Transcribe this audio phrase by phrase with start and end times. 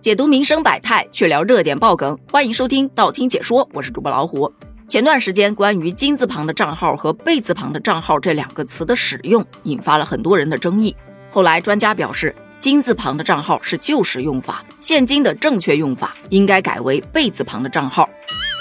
[0.00, 2.16] 解读民生百态，却聊热点爆梗。
[2.30, 4.50] 欢迎收听道听解说，我是主播老虎。
[4.86, 10.94] 前段时间，关于金字旁的账号和贝字旁的账号这两个词的使用，引发了很多人的争议。
[11.32, 18.08] 后来，专家表示，金字旁的账号是旧时用法，现今的正确用法应该改为贝字旁的账号。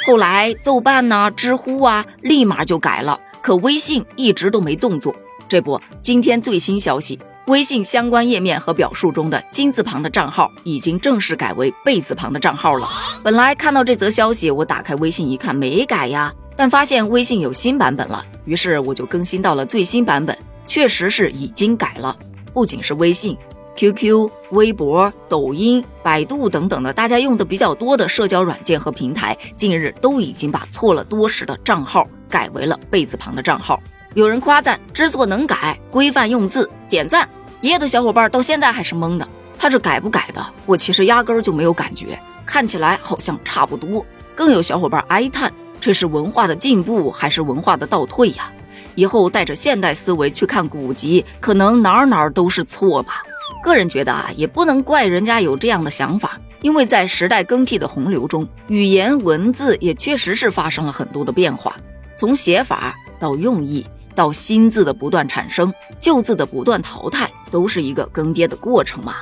[0.08, 5.16] 后来，豆瓣呐、知乎啊，立马就改了，可微信一直都没动作。
[5.48, 7.20] 这不，今天最新消息。
[7.48, 12.89] 微信相关页面和表述中的金字旁的账号已经正式改为贝字旁的账号了。
[13.23, 22.13] 本来看到这则消息，我打开微信一看，没改呀，但发现微信有新版本了，于是我就更新到了最新版本，确实是已经改了。
[22.53, 23.38] 不仅是微信、
[23.77, 33.81] QQ、微博、抖音、百度等等的大家用的比较多的社交软件和平台，近日都已经把错了多时的账号改为了贝字旁的账号。
[34.16, 37.25] 有人夸赞知错能改，规范用字，点赞。
[37.61, 40.45] 爷爷的小伙伴到现在还是懵的，他这改不改的？
[40.66, 44.05] 我其实压根儿就没有感觉，看起来好像差不多。
[44.35, 48.52] 更有小伙伴哀叹，这是文化的进步还是文化的倒退呀？
[48.94, 53.23] 以后带着现代思维去看古籍，可能哪儿哪儿都是错吧？
[53.64, 61.75] 个人觉得啊，也不能怪人家有这样的想法，因为在时代更替的洪流中，语言文字也确实是发生了很多的变化，
[62.16, 63.86] 从写法到用意。
[64.18, 69.18] 到新字的不断产生，旧字的不断淘汰，都是一个更迭的过程嘛。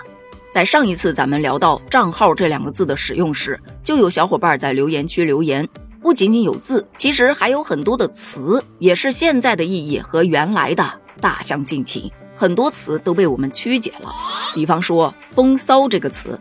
[0.50, 5.68] 在上一次咱们聊到“账号”这两个字的使用时，就有小伙伴在留言区留言，
[6.02, 14.10] 不仅仅有字，其实还有很多的词，也是现在的意义和原来的大相径庭，很多词都被我们曲解了。
[14.54, 16.40] 比方说“风骚”这个词，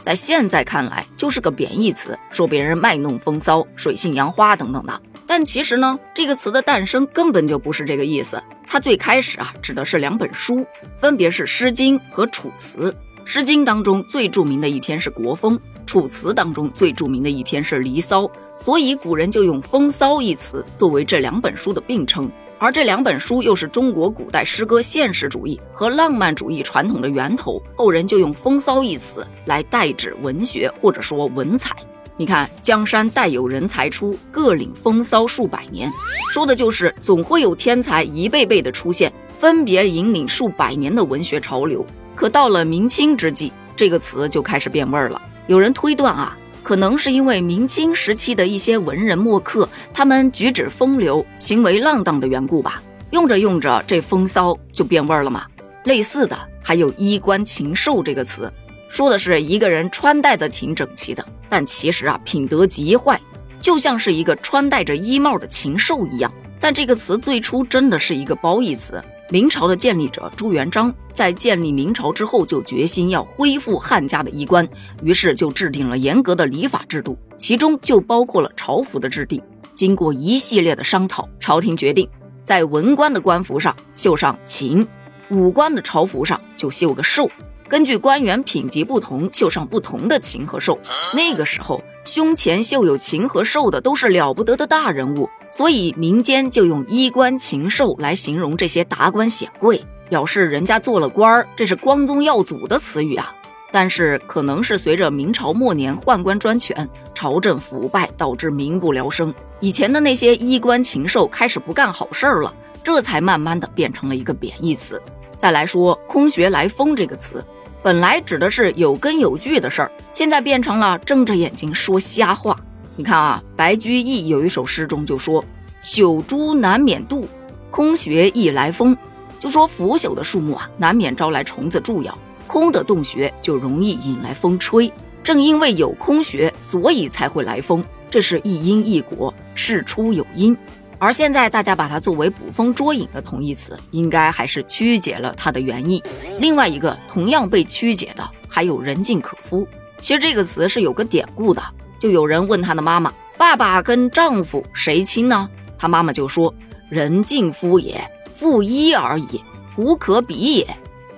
[0.00, 5.02] 在现在看来就是个贬义词，说别人卖弄风骚、水性杨花等等的。
[5.38, 8.42] 但其实呢，这个词的诞生根本就不是这个意思。
[8.66, 12.90] 它最开始啊，指的是两本书，分别是《诗经》和《楚辞》。
[13.26, 18.22] 《诗经》当中最著名的一篇是《国风》，《楚辞》当中最著名的一篇是《离骚》。
[18.56, 22.32] 所以古人就用“风骚”一词作为这两本书的并称。
[22.58, 31.76] 而这两本书又是中国古代诗歌现实主义和浪漫主义传统的源头，后人就用“风骚”一词来代指文学或者说文采。
[32.18, 35.92] 你看，江山代有人才出，各领风骚数百年，
[36.32, 41.84] 说的就是总会有天才一辈辈的出现，分别引领数百年的文学潮流。
[42.14, 45.20] 可到了明清之际，这个词就开始变味儿了。
[45.46, 52.82] 有人推断啊，可能是因为明清时期的一些文人墨客，他们举止风流，行为浪荡的缘故吧。
[53.10, 55.44] 用着用着，这风骚就变味儿了嘛。
[55.84, 58.50] 类似的还有衣冠禽兽这个词。
[58.88, 63.20] 说的是一个人穿戴的挺整齐的，但其实啊品德极坏，
[63.60, 66.32] 就像是一个穿戴着衣帽的禽兽一样。
[66.60, 69.02] 但这个词最初真的是一个褒义词。
[69.28, 74.66] 明朝的建立者朱元璋在建立明朝之后，就决心要恢复汉家的衣冠，
[75.02, 79.42] 于是就制定了严格的礼法制度，其中就包括了朝服的制定。
[79.74, 82.08] 经过一系列的商讨，朝廷决定
[82.44, 84.86] 在文官的官服上绣上禽，
[85.28, 87.28] 武官的朝服上就绣个兽。
[87.68, 90.78] 根据官员品级不同，绣上不同的禽和兽。
[91.14, 103.34] 那个时候，胸前绣有禽和兽的都是了不得的大人物，所以民间就用衣冠禽兽来形容这些达官显贵，表示人家做了官儿，这是光宗耀祖的词语啊。
[103.72, 112.54] 但是，可能是随着明朝末年宦官专权，朝政腐败，导致民不聊生，以前的那些衣冠禽兽开始不干好事儿了，
[112.84, 115.02] 这才慢慢的变成了一个贬义词。
[115.36, 117.44] 再来说“空穴来风”这个词。
[117.86, 122.58] 本来指的是有根有据的事儿，现在变成了睁着眼睛说瞎话。
[122.96, 125.44] 你看啊，白居易有一首诗中就说
[125.80, 127.24] ：“朽株难免蠹，
[127.70, 128.98] 空穴易来风。”
[129.38, 134.92] 就说腐朽的树木啊，难免招来虫子蛀咬，空的洞穴就容易引来风吹。
[135.22, 137.84] 正因为有空穴，所以才会来风。
[138.10, 140.58] 这是一因一果，事出有因。
[140.98, 146.02] 而现在大家把它作为捕风捉影的同义词，应该还是曲解了它的原意。
[146.38, 149.66] 另外一个同样被曲解的还有“人尽可夫”。
[150.00, 151.62] 其实这个词是有个典故的，
[151.98, 155.48] 就有人问他的妈妈：“爸爸跟丈夫谁亲呢？”
[155.78, 156.54] 他妈妈就说
[156.88, 158.00] ：“人尽夫也，
[158.32, 159.42] 妇一而已，
[159.76, 160.66] 无可比也。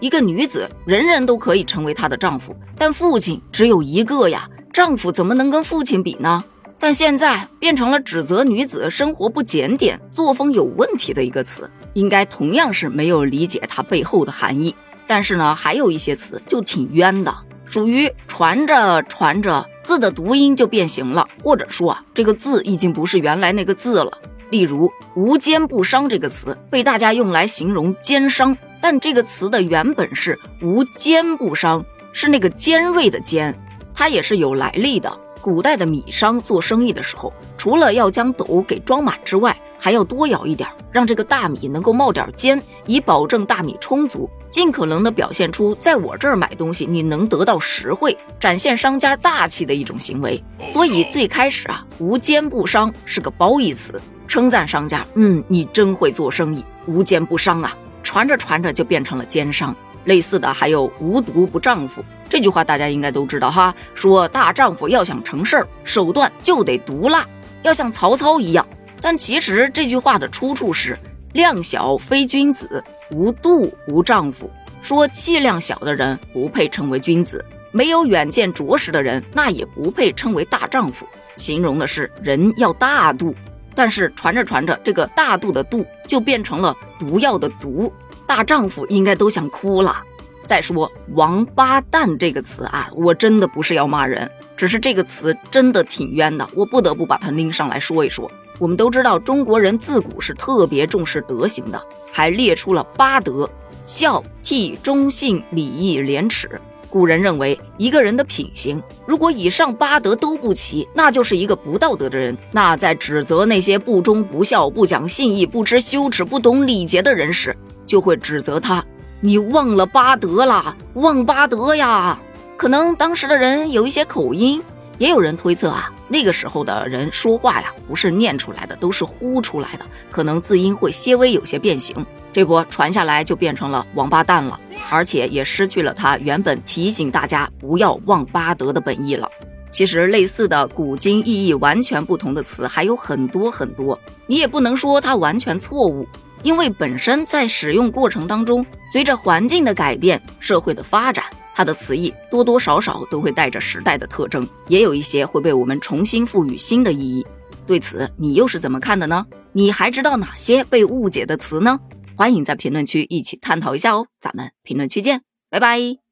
[0.01, 6.43] 一个女子，人人都可以成为她的丈夫，但父亲只有一个呀，丈夫怎么能跟父亲比呢？”
[6.81, 14.75] 但现在变成了指责女子生活不检点、作风有问题的一个词，应该同样是没有理解它背后的含义。
[15.07, 17.35] 但是呢，还有一些词就挺冤的，
[17.65, 24.13] 属于传着传着字的读音就变形了，或者说啊，这个字已经不是原来那个字了。
[24.51, 31.85] 例如“无奸不商”这个词被大家用来形容奸商，但这个词的原本是“无奸不商”，
[32.15, 33.55] 是那个尖锐的尖。
[33.95, 35.11] 它也是有来历的。
[35.49, 50.39] 古代的米商做生意的时候，除了要将斗给装满之外，还要多舀一点，让这个大米能够冒点尖，以保证大米充足，尽可能的表现出在我这儿买东西你能得到实惠，展现商家大气的一种行为。
[50.67, 57.75] 所以最开始啊，无奸不商是个褒义词，称赞商家，嗯，你真会做生意，无奸不商啊。
[58.03, 59.75] 传着传着就变成了奸商。
[60.05, 63.75] 类似的还有无毒不丈夫这句话，大家应该都知道哈。
[63.95, 67.27] 说大丈夫要想成事儿，手段就得毒辣，
[67.63, 68.67] 要像曹操一样。
[69.03, 70.99] 但其实这句话的出处是
[71.35, 74.51] “量小非君子，无度无丈夫”，
[74.81, 81.07] 说气量小的人不配称为君子，没有远见卓识的人那也不配称为大丈夫，
[81.37, 83.35] 形容的是人要大度。
[83.79, 87.93] 但是传着传着，这个大度的度就变成了毒药的毒。
[88.27, 90.03] 大丈夫应该都想哭了。
[90.45, 98.29] 再说“王八蛋”这个词啊，我真的不是要骂人，只是这个词真的挺冤的，我不得不把它拎上来说一说。
[98.59, 103.49] 我们都知道，中国人自古是特别重视德行的，还列出了八德：
[103.85, 106.61] 孝、悌、忠、信、礼、义、廉、耻。
[106.91, 112.37] 古人认为，一个人的品行如果以上八德都不齐，那就是一个不道德的人。
[112.51, 118.85] 那在指责那些不忠不孝、不讲信义、不知羞耻、不懂礼节的人时，就会指责他，
[119.21, 122.19] 你忘了八德啦，忘八德呀！
[122.57, 124.63] 可能当时的人有一些口音，
[124.99, 132.05] 也有人推测啊，那个时候的人说话呀，不是念出来的，都是呼出来的，可能字音会些微有些变形。
[132.33, 134.59] 这波传下来就变成了王八蛋了，
[134.91, 139.29] 而且也失去了他原本提醒大家不要忘八德的本意了。
[139.71, 146.07] 其实类似的古今意义完全不同的词还有很多很多，你也不能说它完全错误。
[146.43, 151.25] 因为本身在使用过程当中，随着环境的改变、社会的发展，
[151.59, 157.27] 它的词义多多少少都会带着时代的特征，也有一些会被我们重新赋予新的意义。
[157.67, 159.27] 对此，你又是怎么看的呢？
[159.51, 161.81] 你还知道哪些被误解的词呢？
[162.17, 164.07] 欢迎在评论区一起探讨一下哦！
[164.21, 166.08] 咱们评论区见，拜拜。